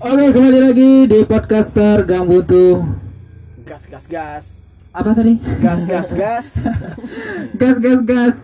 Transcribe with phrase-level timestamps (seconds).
[0.00, 2.80] Oke, kembali lagi di podcaster Gambutu.
[3.62, 4.44] Gas gas gas.
[4.90, 5.36] Apa tadi?
[5.60, 6.46] Gas gas gas.
[7.60, 8.36] gas, gas, gas.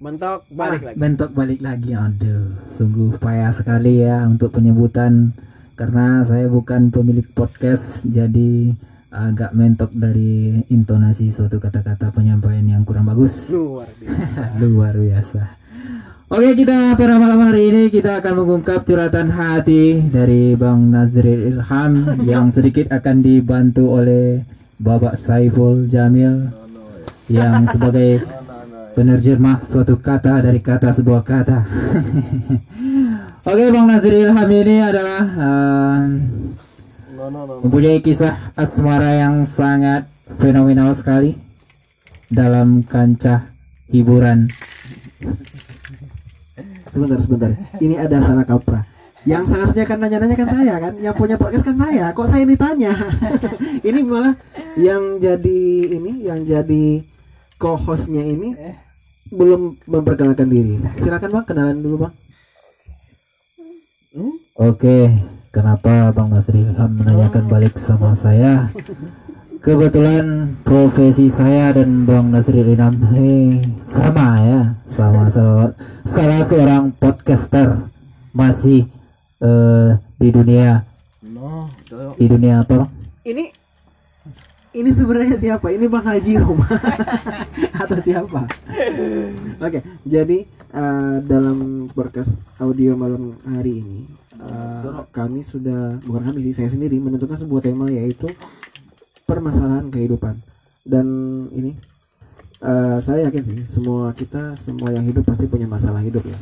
[0.00, 0.96] Mentok balik Ah, lagi.
[0.96, 1.92] Bentok balik lagi.
[1.92, 5.36] Aduh, sungguh payah sekali ya untuk penyebutan
[5.76, 8.72] karena saya bukan pemilik podcast, jadi
[9.10, 13.48] agak mentok dari intonasi suatu kata-kata penyampaian yang kurang bagus.
[13.48, 14.40] Luar biasa.
[14.60, 15.42] Luar biasa.
[16.30, 22.22] Oke kita pada malam hari ini kita akan mengungkap curhatan hati dari Bang Nazril Ilham
[22.22, 24.46] yang sedikit akan dibantu oleh
[24.78, 26.54] Bapak Saiful Jamil
[27.26, 28.22] yang sebagai
[28.94, 31.66] penerjemah suatu kata dari kata sebuah kata.
[33.50, 35.98] Oke Bang Nazril Ilham ini adalah uh,
[37.66, 40.06] mempunyai kisah asmara yang sangat
[40.38, 41.34] fenomenal sekali
[42.30, 43.50] dalam kancah
[43.90, 44.46] hiburan
[46.90, 47.50] Sebentar, sebentar.
[47.78, 48.82] Ini ada salah kaprah.
[49.22, 52.10] Yang seharusnya kan nanya-nanya kan saya kan, yang punya podcast kan saya.
[52.10, 52.92] Kok saya ditanya?
[53.88, 54.34] ini malah
[54.80, 55.62] yang jadi
[56.00, 57.04] ini, yang jadi
[57.60, 58.56] co-hostnya ini
[59.28, 60.80] belum memperkenalkan diri.
[60.98, 62.14] Silakan bang, kenalan dulu bang.
[64.58, 65.14] Oke,
[65.54, 68.72] kenapa Bang Nasri menanyakan balik sama saya?
[69.60, 75.76] Kebetulan profesi saya dan Bang Nasri Ilham eh, sama ya, sama sama
[76.08, 77.92] salah seorang podcaster
[78.32, 78.88] masih
[79.36, 80.88] eh, di dunia
[82.16, 82.88] di dunia apa?
[83.20, 83.52] Ini
[84.70, 85.68] Ini sebenarnya siapa?
[85.76, 86.64] Ini bang Haji Roma
[87.84, 88.48] atau siapa?
[89.60, 94.08] Oke, jadi eh, dalam podcast audio malam hari ini
[94.40, 98.24] eh, kami sudah bukan kami sih saya sendiri menentukan sebuah tema yaitu
[99.30, 100.42] permasalahan kehidupan.
[100.82, 101.06] Dan
[101.54, 101.78] ini
[102.58, 106.38] eh, saya yakin sih semua kita semua yang hidup pasti punya masalah hidup ya.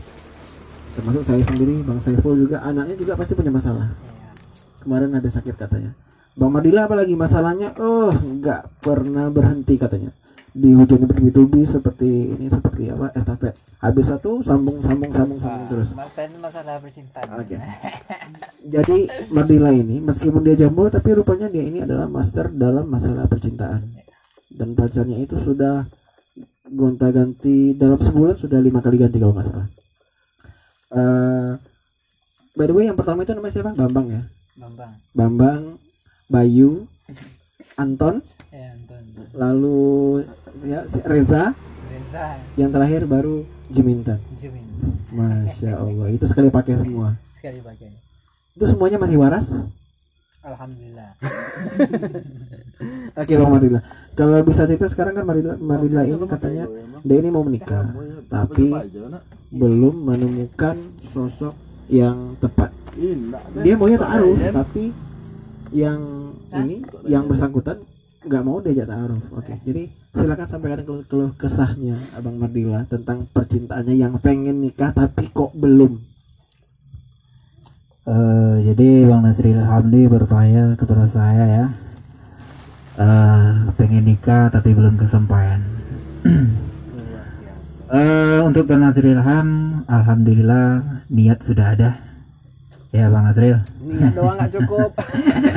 [0.97, 3.93] Termasuk saya sendiri bang Saiful juga anaknya juga pasti punya masalah.
[4.81, 5.93] Kemarin ada sakit katanya.
[6.39, 7.77] Bang Madila apalagi masalahnya?
[7.77, 10.17] Oh nggak pernah berhenti katanya
[10.59, 15.95] di hujungnya bertubi-tubi seperti ini seperti apa estafet habis satu sambung sambung sambung sambung terus
[15.95, 17.27] Martin masalah percintaan.
[17.39, 17.57] Oke.
[18.75, 18.99] Jadi
[19.31, 23.87] Madila ini meskipun dia jomblo tapi rupanya dia ini adalah master dalam masalah percintaan.
[24.51, 25.87] Dan pacarnya itu sudah
[26.67, 29.69] gonta-ganti dalam sebulan sudah lima kali ganti kalau nggak salah.
[30.89, 31.53] Eh,
[32.59, 33.73] by the way yang pertama itu namanya siapa?
[33.79, 34.23] Bambang ya.
[34.59, 34.93] Bambang.
[35.15, 35.63] Bambang,
[36.27, 36.91] Bayu,
[37.77, 39.03] Anton, Ya, Anton.
[39.37, 39.79] lalu
[40.65, 41.53] ya si Reza,
[41.85, 42.25] Reza.
[42.57, 44.17] yang terakhir baru Jimintan.
[44.35, 44.65] Jumin.
[45.11, 47.19] Masya Allah itu sekali pakai semua.
[47.37, 47.93] Sekali pakai.
[48.55, 49.45] Itu semuanya masih waras?
[50.41, 51.19] Alhamdulillah.
[53.19, 53.81] Oke Bang Marila.
[54.15, 56.65] Kalau bisa cerita sekarang kan Marila, Marila ini katanya
[57.03, 57.91] dia ini mau menikah,
[58.27, 58.71] tapi
[59.51, 60.75] belum menemukan
[61.11, 61.53] sosok
[61.87, 62.71] yang tepat.
[63.59, 64.91] Dia maunya taaruf, tapi
[65.73, 67.85] yang ini yang bersangkutan
[68.25, 69.25] nggak mau diajak taaruf.
[69.33, 75.31] Oke, jadi silakan sampaikan keluh, keluh kesahnya Abang Mardila tentang percintaannya yang pengen nikah tapi
[75.31, 76.03] kok belum.
[78.09, 81.67] Eh, jadi Bang Nasri Ilham ini bertanya kepada saya ya.
[82.99, 85.61] Eh, pengen nikah tapi belum kesampaian.
[87.89, 92.08] Eh, untuk Bang Nasri Ilham Alhamdulillah niat sudah ada
[92.89, 94.91] ya Bang Nasril niat doang nggak cukup.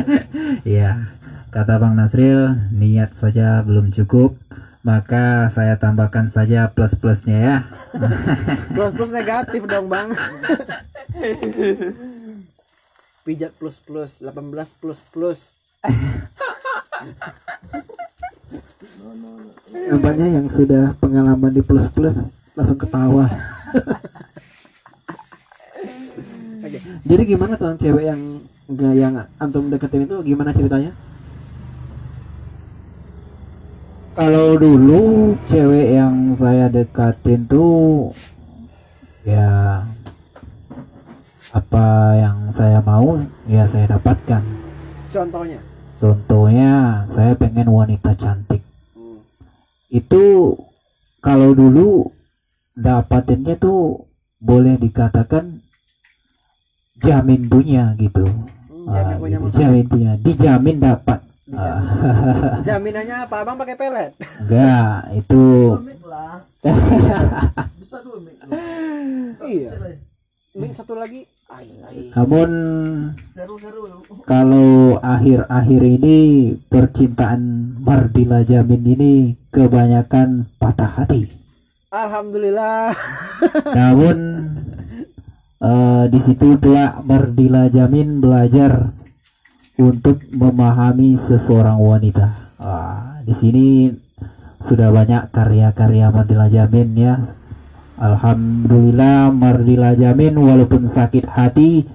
[0.78, 1.16] ya
[1.52, 4.36] kata Bang Nasril niat saja belum cukup
[4.82, 7.56] maka saya tambahkan saja plus-plusnya ya
[8.76, 10.10] Plus plus negatif dong bang.
[13.22, 15.40] Pijat plus plus 18 plus plus.
[19.70, 22.18] Nampaknya yang sudah pengalaman di plus plus
[22.58, 23.30] langsung ketawa.
[26.62, 26.80] Oke.
[27.10, 28.22] Jadi gimana tentang cewek yang
[28.70, 30.94] enggak yang antum deketin itu gimana ceritanya?
[34.14, 38.14] Kalau dulu cewek yang saya dekatin tuh
[39.26, 39.82] ya
[41.52, 43.18] apa yang saya mau
[43.50, 44.44] ya saya dapatkan.
[45.10, 45.60] Contohnya.
[45.98, 46.72] Contohnya
[47.10, 48.62] saya pengen wanita cantik.
[49.90, 50.56] Itu
[51.22, 52.10] kalau dulu
[52.78, 54.08] dapatinnya tuh
[54.42, 55.62] boleh dikatakan
[57.02, 58.26] jamin punya gitu.
[58.26, 59.58] Hmm, jamin Ah, punya gitu.
[59.58, 61.20] jamin punya, dijamin dapat.
[61.52, 61.84] Ah,
[62.64, 63.44] Jaminannya apa?
[63.44, 64.16] Abang pakai pelet.
[64.40, 65.44] enggak, itu
[69.42, 69.72] Iya.
[70.56, 71.28] Link satu lagi.
[72.16, 72.50] Namun
[74.24, 76.18] kalau akhir-akhir ini
[76.72, 77.42] percintaan
[77.84, 79.14] Mardila Jamin ini
[79.52, 81.28] kebanyakan patah hati.
[81.92, 82.96] Alhamdulillah.
[83.76, 84.16] Namun
[85.62, 88.98] Eh, di situ pula Mardila Jamin belajar
[89.78, 92.58] untuk memahami seseorang wanita.
[92.58, 93.94] Ah, di sini
[94.66, 97.38] sudah banyak karya-karya Mardila Jamin ya.
[98.02, 101.86] Alhamdulillah Mardila Jamin walaupun sakit hati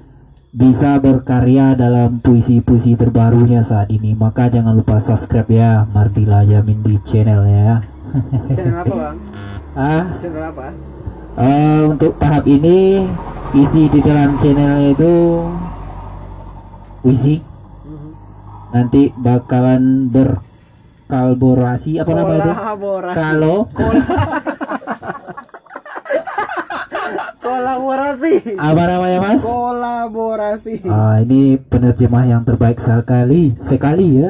[0.55, 4.15] bisa berkarya dalam puisi-puisi terbarunya saat ini.
[4.15, 7.77] Maka jangan lupa subscribe ya Mardila Jamin di channelnya ya.
[8.47, 9.17] Channel apa bang?
[9.75, 10.96] ah, Channel apa?
[11.37, 13.05] Eh, untuk tahap ini
[13.53, 15.15] isi di dalam channelnya itu
[17.01, 17.37] puisi.
[17.39, 18.11] Mhm.
[18.73, 22.53] Nanti bakalan berkolaborasi apa namanya itu?
[22.53, 23.17] Kolaborasi.
[23.17, 23.57] Kalau
[27.39, 28.59] Kolaborasi.
[28.59, 29.41] apa namanya mas?
[29.41, 30.75] Kolaborasi.
[30.91, 34.29] Ah, ini penerjemah yang terbaik sekali sekali ya.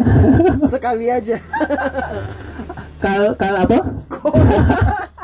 [0.68, 1.40] Sekali aja.
[3.02, 3.78] kal kal apa?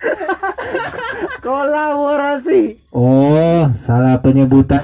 [1.44, 2.62] Kolaborasi.
[2.92, 4.82] Oh, salah penyebutan.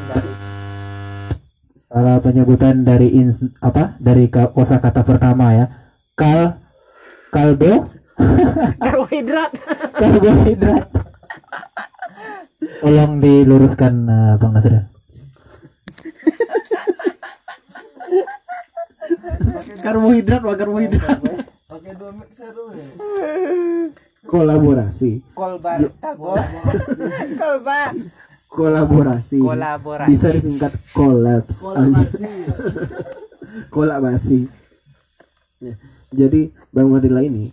[1.86, 3.96] Salah penyebutan dari ins- apa?
[3.96, 5.66] Dari ka- kosakata pertama ya.
[6.12, 6.60] Kal
[7.28, 7.84] kalbo
[8.82, 9.52] Karbohidrat.
[9.92, 10.84] karbohidrat.
[12.80, 14.88] Tolong diluruskan eh, Bang Nasir.
[19.78, 21.20] Karbohidrat wah karbohidrat.
[24.26, 25.22] Kolaborasi.
[25.32, 25.78] Kolbar.
[26.02, 26.46] Kolbar.
[27.38, 27.80] Kolba.
[28.50, 29.38] Kolaborasi.
[29.38, 30.10] Kolaborasi.
[30.10, 31.56] Bisa disingkat kolaps.
[33.70, 34.40] Kolaborasi.
[35.56, 35.72] Ya,
[36.12, 37.48] Jadi Bang Madila ini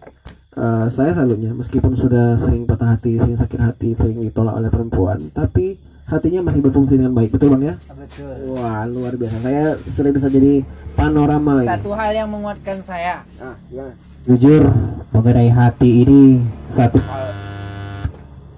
[0.60, 5.32] eh, saya salutnya meskipun sudah sering patah hati, sering sakit hati, sering ditolak oleh perempuan,
[5.32, 7.80] tapi hatinya masih berfungsi dengan baik, betul Bang ya?
[7.96, 8.60] Betul.
[8.60, 9.40] Wah, luar biasa.
[9.40, 10.68] Saya sudah bisa jadi
[11.00, 11.72] panorama lagi.
[11.72, 13.24] Satu hal yang menguatkan saya.
[13.40, 13.96] Ah, gimana?
[14.24, 14.72] Jujur
[15.12, 16.40] mengenai hati ini
[16.72, 16.96] satu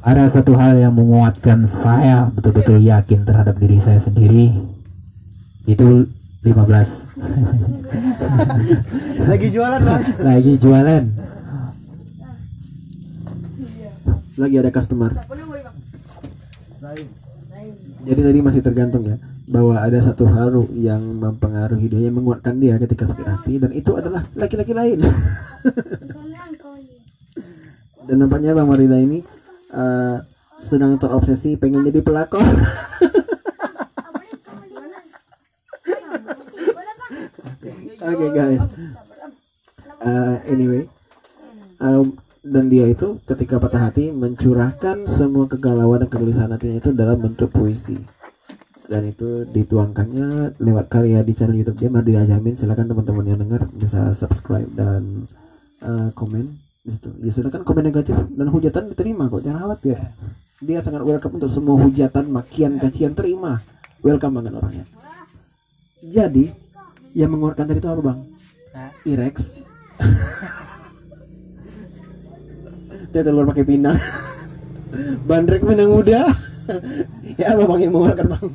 [0.05, 4.53] ada satu hal yang menguatkan saya betul-betul yakin terhadap diri saya sendiri.
[5.65, 6.05] Itu
[6.45, 6.53] 15
[9.33, 10.01] Lagi jualan bang.
[10.21, 11.03] lagi jualan.
[14.37, 15.11] Lagi ada customer.
[18.05, 22.81] Jadi tadi masih tergantung ya bahwa ada satu hal yang mempengaruhi dia yang menguatkan dia
[22.81, 25.05] ketika sakit hati dan itu adalah laki-laki lain.
[28.09, 29.21] dan nampaknya Bang Marila ini
[29.69, 30.17] eh,
[30.57, 32.41] sedang terobsesi pengen jadi pelakon.
[38.05, 38.61] Oke guys.
[40.05, 40.85] Eh, anyway,
[41.81, 42.13] um,
[42.45, 47.49] dan dia itu ketika patah hati mencurahkan semua kegalauan dan kegelisahan hatinya itu dalam bentuk
[47.49, 47.97] puisi
[48.85, 53.65] dan itu dituangkannya lewat karya di channel YouTube dia Mardila Jamin silakan teman-teman yang dengar
[53.73, 55.25] bisa subscribe dan
[55.81, 56.45] uh, komen
[56.85, 57.09] di situ.
[57.21, 59.41] Ya silakan komen negatif dan hujatan diterima kok.
[59.41, 59.97] Jangan khawatir.
[60.61, 63.59] Dia sangat welcome untuk semua hujatan makian cacian terima.
[64.05, 64.85] Welcome banget orangnya.
[66.05, 66.53] Jadi
[67.17, 68.19] yang mengeluarkan tadi itu apa bang?
[69.05, 69.35] Irex.
[73.15, 73.97] Dia telur pakai pinang.
[75.25, 76.35] Bandrek menang muda
[77.41, 78.45] ya bang yang mengeluarkan bang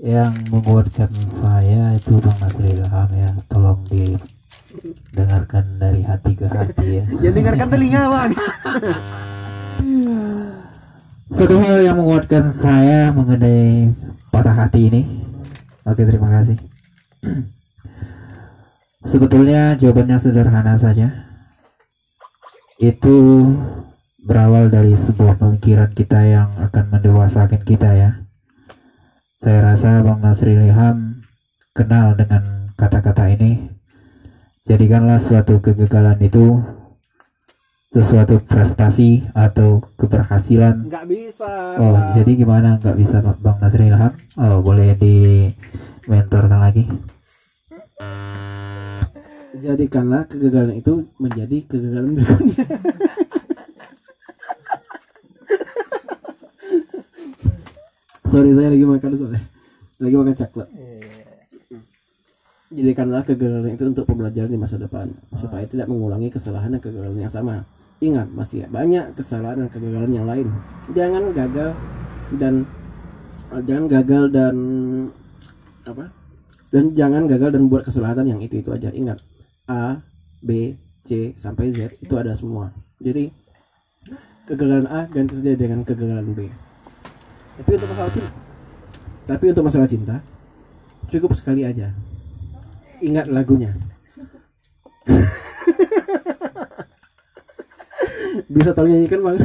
[0.00, 7.04] yang menguatkan saya itu Bang Nasri Ilham ya tolong didengarkan dari hati ke hati ya
[7.20, 8.32] Jangan dengarkan telinga bang.
[11.30, 13.94] Satu hal yang menguatkan saya mengenai
[14.34, 15.02] patah hati ini.
[15.86, 16.58] Oke, terima kasih.
[19.10, 21.30] Sebetulnya jawabannya sederhana saja.
[22.82, 23.46] Itu
[24.20, 28.10] berawal dari sebuah pemikiran kita yang akan mendewasakan kita ya.
[29.40, 31.24] Saya rasa Bang Nasri Ilham
[31.72, 33.72] kenal dengan kata-kata ini.
[34.68, 36.60] Jadikanlah suatu kegagalan itu
[37.90, 41.50] sesuatu prestasi atau keberhasilan Nggak bisa.
[41.80, 42.14] Oh, Bang.
[42.20, 44.12] jadi gimana nggak bisa Bang Nasri Ilham?
[44.36, 45.48] Oh, boleh di
[46.04, 46.84] mentorkan lagi.
[49.60, 52.64] jadikanlah kegagalan itu menjadi kegagalan berikutnya
[58.30, 59.42] sorry saya lagi makan soalnya
[59.98, 60.68] lagi makan coklat.
[62.70, 67.34] Jadikanlah kegagalan itu untuk pembelajaran di masa depan supaya tidak mengulangi kesalahan dan kegagalan yang
[67.34, 67.66] sama.
[67.98, 70.46] Ingat masih banyak kesalahan dan kegagalan yang lain.
[70.94, 71.74] Jangan gagal
[72.38, 72.54] dan
[73.66, 74.54] jangan gagal dan
[75.82, 76.14] apa?
[76.70, 78.94] Dan jangan gagal dan buat kesalahan yang itu itu aja.
[78.94, 79.18] Ingat
[79.66, 79.98] A
[80.38, 82.70] B C sampai Z itu ada semua.
[83.02, 83.34] Jadi
[84.46, 86.69] kegagalan A dan saja dengan kegagalan B
[87.60, 88.32] tapi untuk masalah cinta
[89.28, 90.24] tapi untuk masalah cinta
[91.12, 91.92] cukup sekali aja
[93.04, 93.76] ingat lagunya
[98.56, 99.44] bisa tolong nyanyikan bang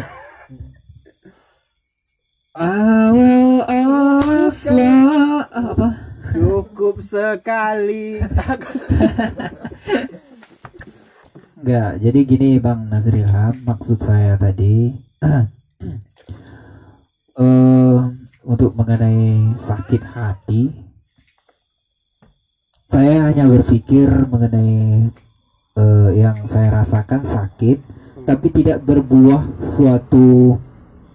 [2.56, 3.68] Awal
[4.48, 5.92] asla apa?
[6.32, 8.24] Cukup sekali.
[11.60, 14.96] Enggak, jadi gini Bang Nazrilham, maksud saya tadi
[17.36, 18.00] eh
[18.46, 20.86] untuk mengenai sakit hati
[22.96, 25.10] saya hanya berpikir mengenai
[25.76, 27.82] eh, yang saya rasakan sakit
[28.24, 30.58] tapi tidak berbuah suatu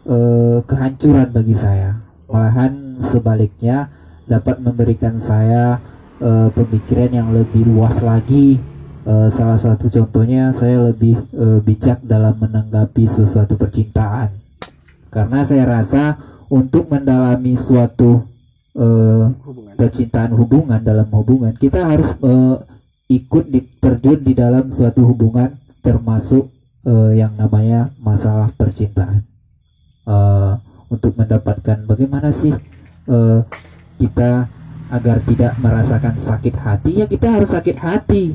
[0.06, 1.98] eh, kehancuran bagi saya.
[2.30, 3.90] Malahan sebaliknya
[4.28, 5.78] dapat memberikan saya
[6.20, 8.58] eh, pemikiran yang lebih luas lagi.
[9.06, 14.39] Eh, salah satu contohnya saya lebih eh, bijak dalam menanggapi sesuatu percintaan
[15.10, 16.16] karena saya rasa
[16.48, 18.24] untuk mendalami suatu
[18.78, 19.74] eh, Hubungan.
[19.76, 22.56] percintaan hubungan dalam hubungan kita harus eh,
[23.10, 26.48] ikut di, terjun di dalam suatu hubungan termasuk
[26.86, 29.26] eh, yang namanya masalah percintaan
[30.10, 30.52] Eh,
[30.90, 32.50] untuk mendapatkan bagaimana sih
[33.06, 33.40] eh,
[34.00, 34.50] kita
[34.90, 38.34] agar tidak merasakan sakit hati ya kita harus sakit hati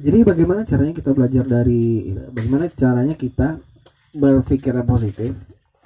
[0.00, 3.60] Jadi bagaimana caranya kita belajar dari bagaimana caranya kita
[4.16, 5.36] berpikiran positif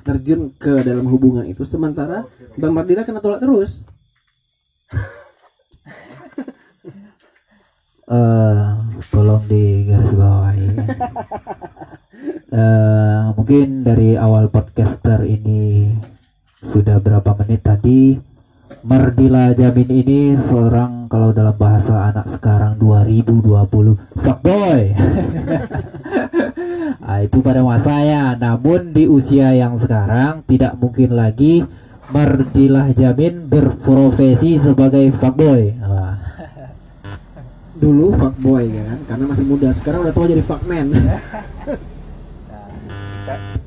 [0.06, 3.82] terjun ke dalam hubungan itu sementara Bang Mardina kena tolak terus.
[8.04, 8.68] eh
[9.08, 10.68] tolong di garis bawahi
[12.54, 15.90] Eh, mungkin dari awal podcaster ini
[16.62, 18.14] sudah berapa menit tadi
[18.84, 24.82] Mardila Jamin ini seorang kalau dalam bahasa anak sekarang 2020 fuckboy
[27.08, 31.64] ah, itu pada masanya namun di usia yang sekarang tidak mungkin lagi
[32.12, 36.20] Mardilah Jamin berprofesi sebagai fuckboy Ah,
[37.80, 40.86] Dulu fuckboy ya kan karena masih muda, sekarang udah tua jadi fuckman.
[40.92, 41.16] kita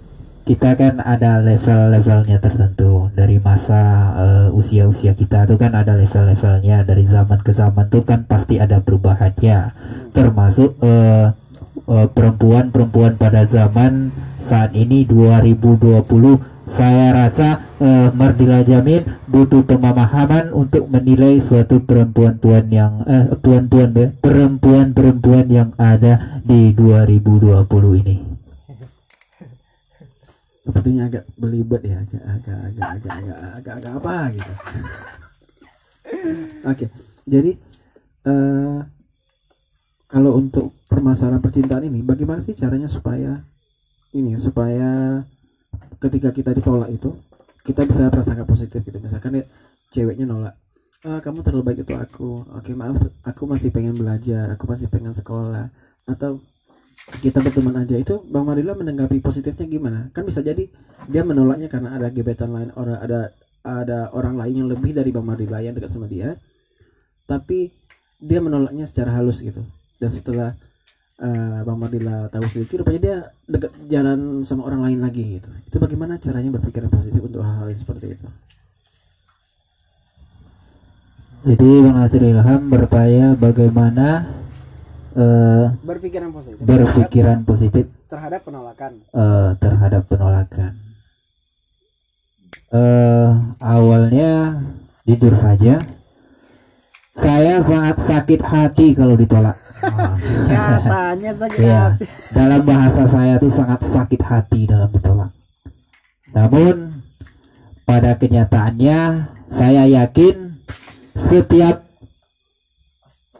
[0.80, 3.12] kan ada level-levelnya tertentu.
[3.12, 6.88] Dari masa eh, usia-usia kita tuh kan ada level-levelnya.
[6.88, 9.75] Dari zaman ke zaman tuh kan pasti ada perubahannya.
[10.16, 11.36] Termasuk eh,
[11.92, 14.16] eh, perempuan-perempuan pada zaman
[14.48, 22.94] saat ini 2020 saya rasa eh, Mardila Jamin butuh pemahaman untuk menilai suatu perempuan-perempuan yang
[23.92, 28.37] be- perempuan-perempuan yang ada di 2020 ini.
[30.68, 34.54] Sepertinya agak belibet ya, agak agak agak agak agak agak, agak apa gitu.
[36.76, 36.86] Oke,
[37.24, 37.52] jadi
[38.28, 38.80] eh
[40.12, 43.48] kalau untuk permasalahan percintaan ini, bagaimana sih caranya supaya
[44.12, 45.24] ini supaya
[46.04, 47.16] ketika kita ditolak itu
[47.64, 49.00] kita bisa prasangka positif gitu.
[49.00, 49.48] Misalkan ya,
[49.96, 50.56] ceweknya nolak,
[51.08, 52.32] ah kamu terlalu baik untuk aku.
[52.60, 55.72] Oke maaf, aku masih pengen belajar, aku masih pengen sekolah.
[56.04, 56.44] Atau
[57.24, 60.00] kita berteman aja itu Bang Marila menanggapi positifnya gimana?
[60.12, 60.68] Kan bisa jadi
[61.08, 63.20] dia menolaknya karena ada gebetan lain orang ada
[63.63, 66.36] ada orang lain yang lebih dari Bang Marila yang dekat sama dia.
[67.27, 67.72] Tapi
[68.18, 69.63] dia menolaknya secara halus gitu.
[69.98, 70.50] Dan setelah
[71.22, 75.50] eh, Bang Marila tahu sedikit rupanya dia dekat jalan sama orang lain lagi gitu.
[75.70, 78.27] Itu bagaimana caranya berpikir positif untuk hal-hal seperti itu?
[81.48, 84.27] Jadi Bang Nasir Ilham bertanya bagaimana
[85.18, 86.62] eh, Berpikiran positif.
[86.62, 88.92] berpikiran positif terhadap penolakan.
[89.04, 90.74] eh, terhadap penolakan.
[92.70, 94.60] Eh, awalnya
[95.04, 95.80] jujur saja,
[97.16, 99.56] saya sangat sakit hati kalau ditolak.
[100.52, 102.04] Katanya sakit hati.
[102.30, 105.32] dalam bahasa saya tuh sangat sakit hati dalam ditolak.
[106.30, 107.02] Namun
[107.82, 109.00] pada kenyataannya
[109.48, 110.60] saya yakin
[111.16, 111.88] setiap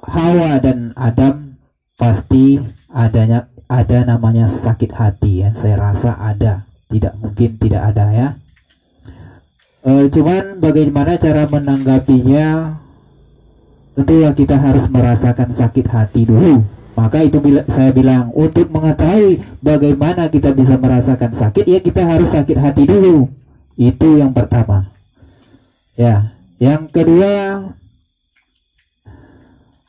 [0.08, 1.47] Hawa dan Adam
[1.98, 2.62] pasti
[2.94, 5.50] adanya ada namanya sakit hati ya.
[5.60, 8.28] Saya rasa ada, tidak mungkin tidak ada ya.
[9.84, 12.80] Eh, cuman bagaimana cara menanggapinya?
[13.98, 16.62] Tentulah kita harus merasakan sakit hati dulu.
[16.98, 22.30] Maka itu bila, saya bilang untuk mengetahui bagaimana kita bisa merasakan sakit ya kita harus
[22.30, 23.30] sakit hati dulu.
[23.78, 24.90] Itu yang pertama.
[25.98, 27.70] Ya, yang kedua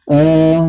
[0.08, 0.60] eh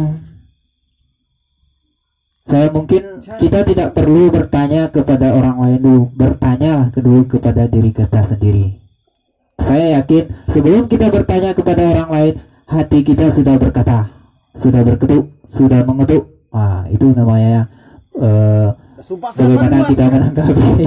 [2.49, 8.25] saya mungkin kita tidak perlu bertanya kepada orang lain dulu, bertanyalah kedua kepada diri kita
[8.25, 8.73] sendiri.
[9.61, 12.33] Saya yakin sebelum kita bertanya kepada orang lain,
[12.65, 14.09] hati kita sudah berkata,
[14.57, 16.25] sudah berketuk, sudah mengetuk.
[16.49, 17.69] Ah, itu namanya
[18.17, 18.73] eh,
[19.05, 20.65] Sumpah bagaimana kita menanggapi.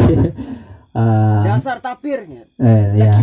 [0.93, 2.45] Ah, Dasar tapirnya.
[2.61, 3.17] eh, ya.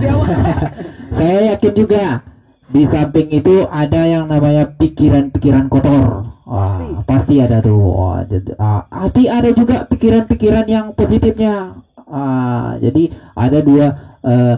[1.22, 2.26] Saya yakin juga
[2.66, 6.34] di samping itu ada yang namanya pikiran-pikiran kotor.
[6.50, 6.89] Wah, Pasti.
[7.10, 7.42] Pasti.
[7.42, 7.82] ada tuh.
[7.82, 11.82] Wah, jadi, ah, hati ada juga pikiran-pikiran yang positifnya.
[12.06, 13.86] Ah, jadi ada dua
[14.26, 14.56] eh,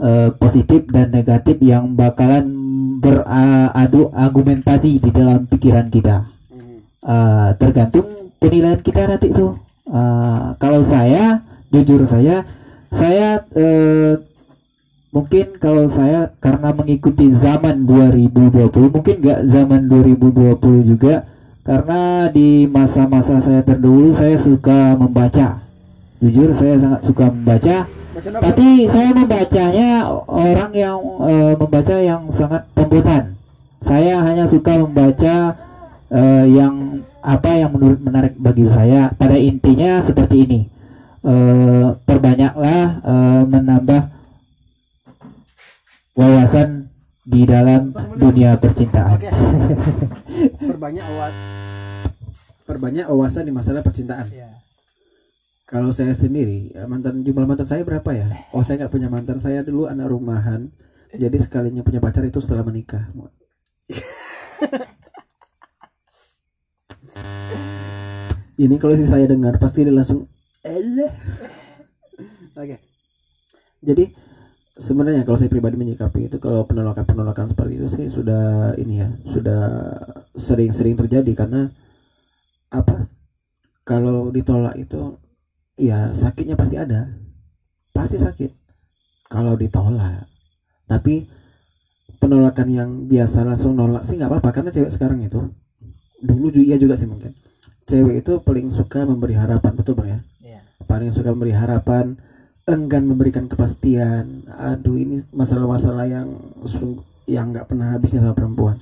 [0.00, 2.44] eh, positif dan negatif yang bakalan
[3.00, 6.28] beradu argumentasi di dalam pikiran kita.
[7.06, 9.56] Ah, tergantung penilaian kita nanti itu.
[9.86, 12.42] Ah, kalau saya, jujur saya,
[12.90, 14.18] saya eh,
[15.14, 21.24] mungkin kalau saya karena mengikuti zaman 2020, mungkin nggak zaman 2020 juga,
[21.66, 25.66] karena di masa-masa saya terdahulu saya suka membaca.
[26.22, 27.76] Jujur saya sangat suka membaca.
[28.16, 30.96] Tapi saya membacanya orang yang
[31.26, 33.34] eh, membaca yang sangat pembosan.
[33.82, 35.58] Saya hanya suka membaca
[36.14, 39.10] eh, yang apa yang menurut menarik bagi saya.
[39.18, 40.60] Pada intinya seperti ini.
[41.26, 44.02] Eh, perbanyaklah eh, menambah
[46.14, 46.94] wawasan
[47.26, 49.18] di dalam dunia percintaan.
[50.66, 51.34] Perbanyak awas
[52.66, 54.26] perbanyak wawasan di masalah percintaan.
[54.28, 54.50] Iya.
[55.66, 58.30] Kalau saya sendiri, ya, mantan jumlah mantan saya berapa ya?
[58.54, 59.38] Oh, saya nggak punya mantan.
[59.42, 60.70] Saya dulu anak rumahan.
[61.10, 63.06] Jadi sekalinya punya pacar itu setelah menikah.
[68.56, 70.26] Ini kalau si saya dengar pasti dia langsung
[70.64, 71.12] "Elah."
[72.56, 72.80] Oke.
[73.84, 74.04] Jadi
[74.76, 79.62] sebenarnya kalau saya pribadi menyikapi itu kalau penolakan-penolakan seperti itu sih sudah ini ya, sudah
[80.36, 81.72] sering-sering terjadi karena
[82.70, 83.08] apa?
[83.86, 85.16] Kalau ditolak itu
[85.80, 87.08] ya sakitnya pasti ada.
[87.94, 88.50] Pasti sakit.
[89.32, 90.28] Kalau ditolak.
[90.86, 91.24] Tapi
[92.20, 95.40] penolakan yang biasa langsung nolak sih nggak apa-apa karena cewek sekarang itu
[96.22, 97.32] dulu juga iya juga sih mungkin.
[97.86, 100.20] Cewek itu paling suka memberi harapan betul bang ya?
[100.42, 100.60] Iya.
[100.86, 102.18] paling suka memberi harapan
[102.66, 106.28] enggan memberikan kepastian aduh ini masalah-masalah yang
[107.26, 108.76] yang nggak pernah habisnya sama perempuan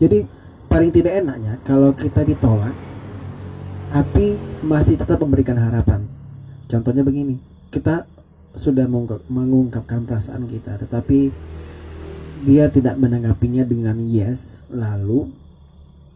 [0.00, 0.28] jadi
[0.68, 2.72] paling tidak enaknya kalau kita ditolak
[3.90, 6.06] tapi masih tetap memberikan harapan.
[6.70, 7.42] Contohnya begini,
[7.74, 8.06] kita
[8.54, 11.34] sudah mengungkap- mengungkapkan perasaan kita, tetapi
[12.46, 14.62] dia tidak menanggapinya dengan yes.
[14.70, 15.26] Lalu,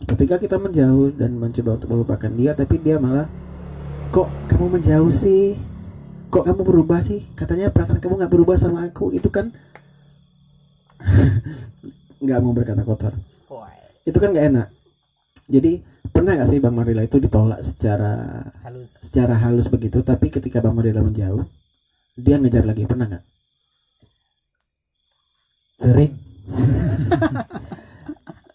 [0.07, 3.27] ketika kita menjauh dan mencoba untuk melupakan dia, tapi dia malah,
[4.15, 5.59] kok kamu menjauh sih?
[6.35, 7.23] Kok kamu berubah sih?
[7.39, 9.15] Katanya perasaan kamu nggak berubah sama aku.
[9.15, 9.55] Itu kan
[12.25, 13.15] nggak mau berkata kotor
[14.05, 14.69] itu kan nggak enak
[15.49, 15.81] jadi
[16.13, 18.91] pernah nggak sih bang Marila itu ditolak secara halus.
[19.01, 21.45] secara halus begitu tapi ketika bang Marila menjauh
[22.17, 23.25] dia ngejar lagi pernah nggak
[25.75, 26.13] Sering.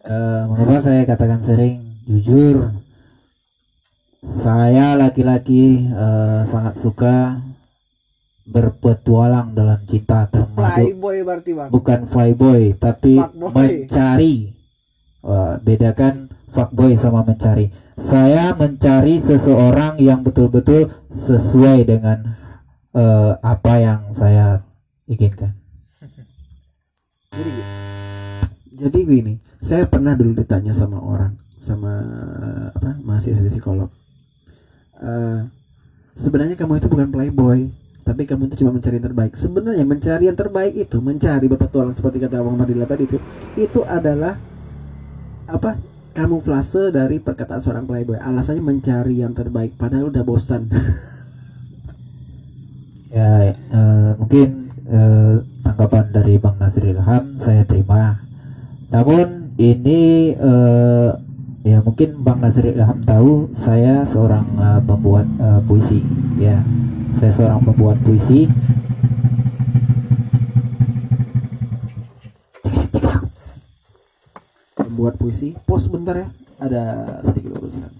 [0.10, 2.02] Eh, mengapa saya katakan sering?
[2.10, 2.74] Jujur,
[4.26, 7.38] saya laki-laki eh, sangat suka
[8.50, 11.70] berpetualang dalam cinta termasuk playboy berarti bang.
[11.70, 13.54] bukan flyboy tapi Fuckboy.
[13.54, 14.36] mencari.
[15.20, 17.68] Wah, bedakan fuckboy sama mencari.
[17.96, 22.40] Saya mencari seseorang yang betul-betul sesuai dengan
[22.92, 24.64] eh, apa yang saya
[25.06, 25.54] inginkan.
[27.30, 27.68] Jadi gi-
[28.80, 31.92] jadi gini saya pernah dulu ditanya sama orang sama
[32.72, 33.92] apa mahasiswa psikolog.
[34.98, 35.40] Eh,
[36.16, 37.60] sebenarnya kamu itu bukan playboy
[38.10, 39.34] tapi kamu itu cuma mencari yang terbaik.
[39.38, 43.22] Sebenarnya mencari yang terbaik itu mencari berpetualang seperti kata Bang Madila tadi itu
[43.54, 44.34] itu adalah
[45.46, 45.78] apa?
[46.10, 48.18] Kamuflase dari perkataan seorang playboy.
[48.18, 50.66] Alasannya mencari yang terbaik padahal udah bosan.
[53.10, 58.22] Ya eh, mungkin eh, tanggapan dari Bang Nasir Ilham saya terima.
[58.94, 61.10] Namun ini eh,
[61.66, 66.06] ya mungkin Bang Nasir Ilham tahu saya seorang eh, pembuat eh, puisi
[66.38, 66.62] ya
[67.18, 68.46] saya seorang pembuat puisi
[74.78, 76.28] membuat puisi pos bentar ya
[76.60, 76.84] ada
[77.26, 77.92] sedikit urusan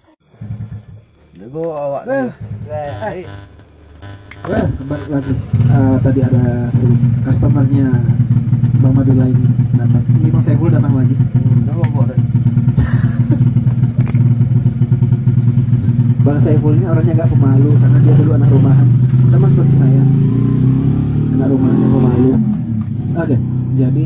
[1.40, 2.30] Nego awak Eh.
[4.50, 5.34] Eh, kembali lagi.
[5.72, 6.88] Eh, tadi ada si
[7.24, 7.90] customernya
[8.84, 10.04] Bang Madila ini datang.
[10.20, 11.16] Ini Bang Saiful datang lagi.
[11.72, 11.90] Awak
[16.30, 18.86] Bang Saiful ini orangnya agak pemalu karena dia dulu anak rumahan,
[19.34, 20.04] sama seperti saya.
[21.34, 22.32] Anak rumahan yang pemalu.
[23.18, 23.36] Oke,
[23.74, 24.06] jadi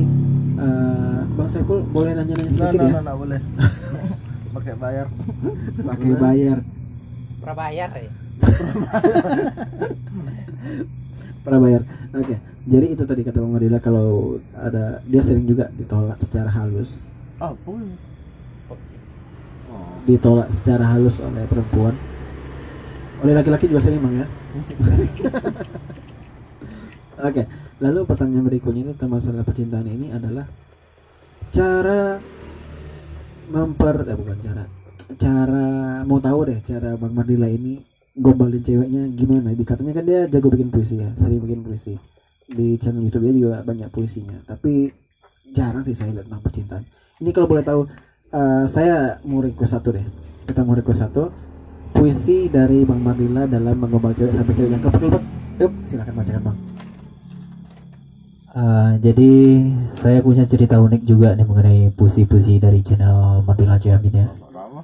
[0.55, 2.95] eh, Bang Saiful boleh nanya-nanya Nah, sedikit nah, ya?
[2.95, 3.39] nah, nah, boleh.
[4.55, 5.07] Pakai bayar.
[5.83, 6.57] Pakai bayar.
[7.43, 8.11] prabayar ya.
[11.43, 11.81] prabayar.
[12.15, 17.03] Oke, jadi itu tadi kata Bang Madila kalau ada dia sering juga ditolak secara halus.
[17.35, 17.83] Apa?
[20.03, 21.95] ditolak secara halus oleh perempuan
[23.23, 24.27] oleh laki-laki juga sering bang ya?
[27.27, 27.43] Oke
[27.79, 30.45] lalu pertanyaan berikutnya itu tentang masalah percintaan ini adalah
[31.51, 32.19] cara
[33.51, 34.63] memper eh bukan cara
[35.19, 35.67] cara
[36.07, 39.51] mau tahu deh cara bang Mardila ini gombalin ceweknya gimana.
[39.53, 41.97] Dikatanya kan dia jago bikin puisi ya sering bikin puisi.
[42.45, 44.37] Di channel YouTube dia juga banyak puisinya.
[44.45, 44.91] Tapi
[45.53, 46.83] jarang sih saya lihat tentang percintaan.
[47.21, 47.81] Ini kalau boleh tahu
[48.33, 50.05] eh, saya mau request satu deh.
[50.45, 51.23] Kita mau request satu
[51.93, 55.23] puisi dari Bang Mardila dalam menggombal cewek sampai cewek yang kelepek
[55.55, 56.57] yuk silakan bacakan Bang
[58.53, 59.31] Eh, jadi
[59.97, 64.29] saya punya cerita unik juga nih mengenai puisi-puisi dari channel Mardila Jamin ya.
[64.53, 64.81] Lama.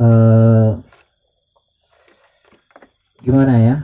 [0.00, 0.70] eh
[3.20, 3.76] gimana ya?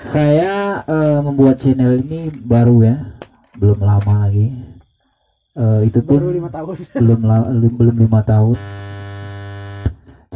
[0.00, 2.96] Saya eh, membuat channel ini baru ya,
[3.52, 4.48] belum lama lagi.
[5.52, 6.72] Eh, itu pun Baru lima tahun.
[6.96, 8.56] belum la- li- belum lima tahun.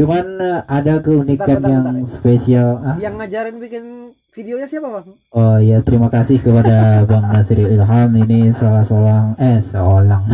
[0.00, 2.08] Cuman eh, ada keunikan Bentar, bentar, yang bentar.
[2.08, 2.68] spesial.
[2.80, 2.96] Ah?
[2.96, 3.84] Yang ngajarin bikin
[4.32, 5.06] videonya siapa bang?
[5.36, 6.76] Oh ya terima kasih kepada
[7.10, 10.24] Bang Nasril Ilham ini salah seorang eh seorang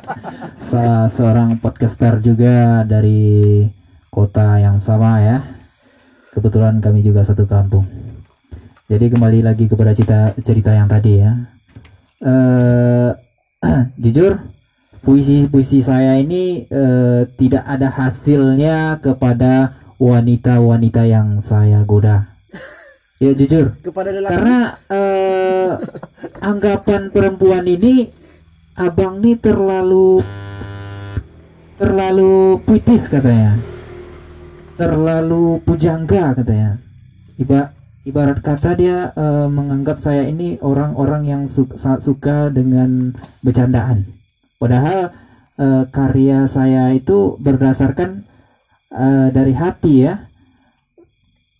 [0.72, 3.60] salah seorang podcaster juga dari
[4.08, 5.36] kota yang sama ya.
[6.32, 7.84] Kebetulan kami juga satu kampung.
[8.88, 11.32] Jadi kembali lagi kepada cerita cerita yang tadi ya.
[12.24, 13.10] Eh
[14.02, 14.40] jujur
[15.04, 22.32] puisi-puisi saya ini eh, tidak ada hasilnya kepada wanita-wanita yang saya goda.
[23.22, 24.32] Ya jujur, Kepada lelaki.
[24.36, 24.58] karena
[24.90, 25.70] eh,
[26.42, 28.10] anggapan perempuan ini
[28.74, 30.18] abang nih terlalu
[31.78, 33.54] terlalu puitis katanya
[34.74, 36.82] terlalu pujangga katanya
[37.34, 37.70] Iba,
[38.02, 44.10] ibarat kata dia eh, menganggap saya ini orang-orang yang su- sangat suka dengan bercandaan
[44.64, 45.12] padahal
[45.60, 48.24] eh, karya saya itu berdasarkan
[48.88, 50.24] eh, dari hati ya.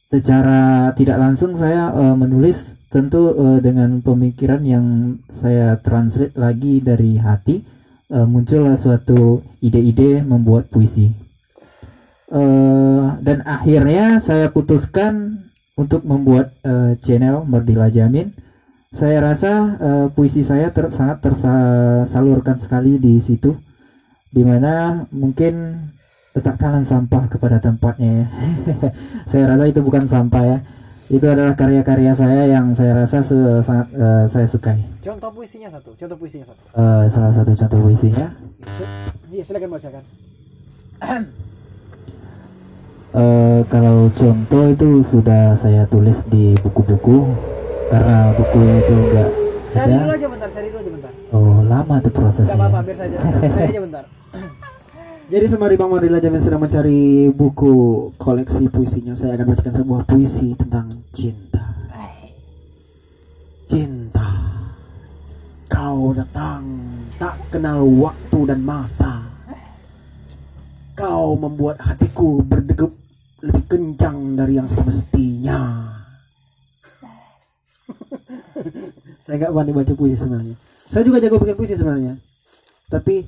[0.08, 7.20] Secara tidak langsung saya eh, menulis tentu eh, dengan pemikiran yang saya translate lagi dari
[7.20, 7.60] hati
[8.08, 11.12] eh, muncullah suatu ide-ide membuat puisi.
[12.32, 15.44] Eh, dan akhirnya saya putuskan
[15.76, 18.32] untuk membuat eh, channel Merdila Jamin
[18.94, 23.58] saya rasa eh, puisi saya ter- sangat tersalurkan sekali di situ
[24.30, 25.82] di mana mungkin
[26.34, 28.26] letakkanlah sampah kepada tempatnya ya.
[29.30, 30.58] saya rasa itu bukan sampah ya
[31.06, 35.92] itu adalah karya-karya saya yang saya rasa se- sangat eh, saya sukai Contoh puisinya satu.
[36.00, 36.64] Contoh puisinya satu.
[36.64, 38.26] Eh, salah satu contoh puisinya
[39.28, 40.04] Iya silakan bacakan.
[43.14, 47.30] eh, kalau contoh itu sudah saya tulis di buku-buku
[47.94, 49.30] karena bukunya itu enggak
[49.74, 50.48] Cari dulu aja bentar.
[50.54, 51.12] Cari dulu aja bentar.
[51.34, 53.16] oh lama tuh Gak apa-apa prosesnya biar saja.
[53.42, 54.04] Cari aja bentar.
[55.34, 57.74] Jadi sembari Bang Mardila Jamin sedang mencari buku
[58.14, 61.64] koleksi puisinya, saya akan bacakan sebuah puisi tentang cinta.
[63.66, 64.30] Cinta,
[65.66, 66.62] kau datang
[67.18, 69.26] tak kenal waktu dan masa.
[70.94, 72.94] Kau membuat hatiku berdegup
[73.42, 75.93] lebih kencang dari yang semestinya.
[79.24, 80.56] Saya nggak berani baca puisi sebenarnya.
[80.88, 82.14] Saya juga jago bikin puisi sebenarnya.
[82.92, 83.24] Tapi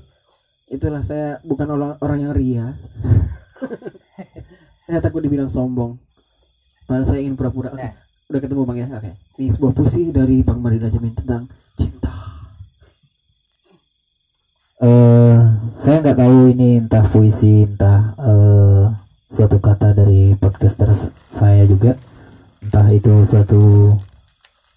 [0.69, 2.67] itulah saya bukan orang orang yang ria.
[4.87, 5.99] Saya takut dibilang sombong.
[6.87, 7.75] Padahal saya ingin pura-pura.
[7.75, 8.89] Oke udah ketemu bang ya?
[8.99, 9.11] Oke.
[9.39, 11.47] Ini sebuah puisi dari bang Marina Jamin tentang
[11.79, 12.15] cinta.
[14.83, 15.39] Eh
[15.79, 18.87] saya nggak tahu ini entah puisi entah eh
[19.31, 20.91] suatu kata dari podcaster
[21.31, 21.95] saya juga.
[22.67, 23.95] Entah itu suatu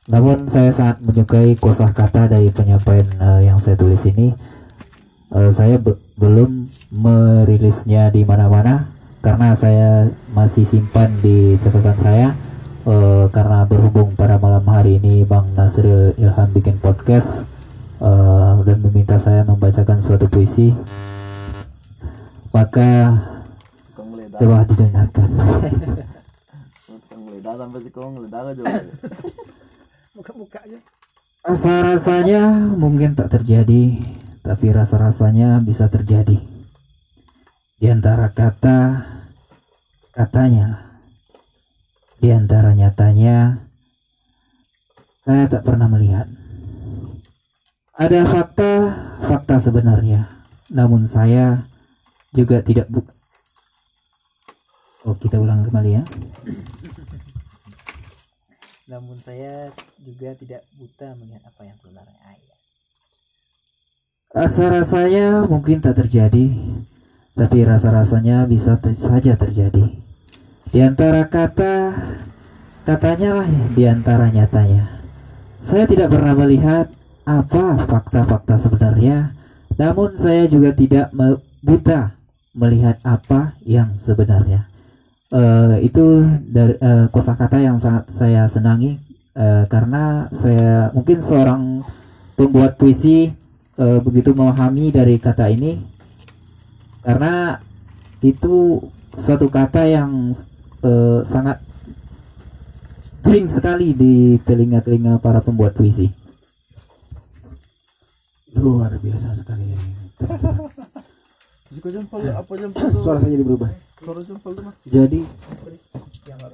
[0.09, 4.33] namun saya sangat menyukai kosakata dari penyampaian eh, yang saya tulis ini.
[5.29, 8.89] Eh, saya be- belum merilisnya di mana-mana
[9.21, 12.27] karena saya masih simpan di catatan saya.
[12.89, 17.45] Eh, karena berhubung pada malam hari ini Bang Nasril Ilham bikin podcast
[18.01, 20.73] eh, dan meminta saya membacakan suatu puisi
[22.49, 23.13] maka
[24.41, 25.29] coba didengarkan.
[27.49, 27.81] Sampai
[30.19, 30.67] si kau ngeledak aja.
[30.67, 30.79] Muka-muka aja.
[31.39, 32.43] rasa-rasanya
[32.75, 34.03] mungkin tak terjadi
[34.43, 36.35] tapi rasa-rasanya bisa terjadi
[37.79, 39.07] di antara kata
[40.11, 40.99] katanya
[42.19, 43.63] di antara nyatanya
[45.23, 46.27] saya tak pernah melihat
[47.95, 48.71] ada fakta
[49.23, 50.27] fakta sebenarnya
[50.67, 51.71] namun saya
[52.35, 53.07] juga tidak bu
[55.07, 56.03] Oh kita ulang kembali ya
[58.89, 59.69] Namun saya
[60.01, 62.17] juga tidak buta melihat apa yang sebenarnya.
[62.25, 62.55] Ah, iya.
[64.33, 66.49] Rasa-rasanya mungkin tak terjadi,
[67.37, 69.93] tapi rasa-rasanya bisa te- saja terjadi.
[70.73, 71.93] Di antara kata,
[72.85, 75.05] katanya lah di antara nyatanya.
[75.61, 76.89] Saya tidak pernah melihat
[77.29, 79.37] apa fakta-fakta sebenarnya,
[79.77, 81.13] namun saya juga tidak
[81.61, 82.17] buta
[82.57, 84.68] melihat apa yang sebenarnya.
[85.33, 88.97] Eh, itu dari eh, kosakata yang sangat saya senangi
[89.37, 91.61] eh, karena saya mungkin seorang
[92.33, 93.29] pembuat puisi
[93.77, 95.79] eh, begitu memahami dari kata ini
[97.05, 97.57] karena
[98.19, 98.83] itu
[99.15, 100.35] suatu kata yang
[100.83, 101.63] eh, sangat
[103.23, 106.09] sering sekali di telinga-telinga para pembuat puisi.
[108.59, 109.71] luar biasa sekali
[111.69, 113.69] Jika jempol apa jempol suara saya jadi berubah.
[114.01, 114.73] Suara jempol mah.
[114.89, 115.21] jadi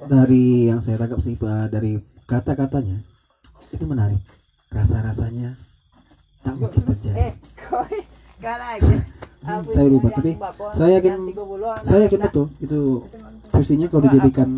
[0.04, 1.96] dari yang saya tangkap sih Pak, dari
[2.28, 3.00] kata-katanya
[3.72, 4.20] itu menarik.
[4.68, 5.56] Rasa-rasanya
[6.44, 7.16] tak mungkin terjadi.
[7.16, 7.32] Eh,
[8.44, 8.96] kan aja.
[9.46, 10.30] Aku Saya yang tapi
[10.74, 12.80] saya yakin yang 30 anak saya yakin betul itu
[13.54, 14.48] fungsinya kalau dijadikan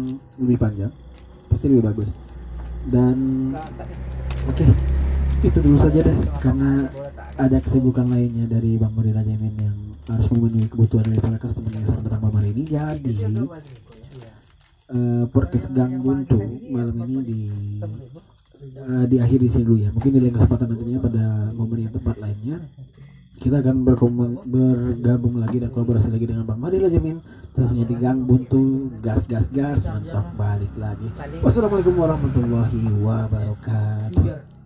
[0.40, 0.92] lebih panjang
[1.52, 2.08] pasti lebih bagus.
[2.88, 3.16] Dan
[4.48, 4.66] oke
[5.44, 6.88] itu dulu saja deh karena
[7.36, 9.76] ada kesibukan lainnya dari Bang Marina Jamin yang
[10.08, 12.64] harus memenuhi kebutuhan dari para customer yang datang malam hari ini.
[12.64, 13.42] Jadi
[14.88, 16.40] eh podcast Gang Buntu
[16.72, 17.40] malam ini di
[18.64, 19.90] eh, di akhir di sini dulu ya.
[19.92, 22.56] Mungkin di lain kesempatan nantinya pada momen yang tepat lainnya
[23.38, 27.22] kita akan bergabung lagi dan kolaborasi lagi dengan Bang Marila Jamin
[27.54, 29.86] tentunya di Gang Buntu gas gas gas.
[29.86, 31.06] Mantap balik lagi.
[31.44, 34.57] Wassalamualaikum warahmatullahi wabarakatuh